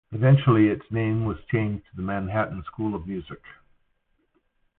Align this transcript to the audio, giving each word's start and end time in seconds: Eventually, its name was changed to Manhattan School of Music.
Eventually, 0.11 0.69
its 0.69 0.89
name 0.89 1.25
was 1.25 1.37
changed 1.51 1.85
to 1.95 2.01
Manhattan 2.01 2.63
School 2.63 2.95
of 2.95 3.05
Music. 3.05 3.43